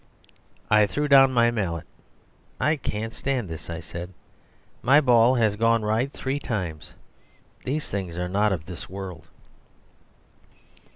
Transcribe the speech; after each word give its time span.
I 0.71 0.87
threw 0.87 1.07
down 1.07 1.31
my 1.31 1.51
mallet. 1.51 1.85
"I 2.59 2.75
can't 2.75 3.13
stand 3.13 3.47
this," 3.47 3.69
I 3.69 3.81
said. 3.81 4.15
"My 4.81 4.99
ball 4.99 5.35
has 5.35 5.55
gone 5.57 5.83
right 5.83 6.11
three 6.11 6.39
times. 6.39 6.95
These 7.65 7.87
things 7.87 8.17
are 8.17 8.27
not 8.27 8.51
of 8.51 8.65
this 8.65 8.89
world." 8.89 9.29